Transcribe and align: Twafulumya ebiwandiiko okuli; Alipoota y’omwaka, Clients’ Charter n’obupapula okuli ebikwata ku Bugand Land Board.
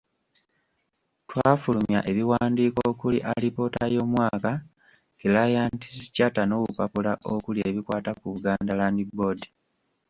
Twafulumya 1.29 1.99
ebiwandiiko 2.11 2.81
okuli; 2.91 3.19
Alipoota 3.33 3.83
y’omwaka, 3.93 4.51
Clients’ 5.19 5.91
Charter 6.15 6.45
n’obupapula 6.47 7.11
okuli 7.33 7.59
ebikwata 7.69 8.11
ku 8.19 8.25
Bugand 8.33 8.67
Land 8.79 8.99
Board. 9.17 9.41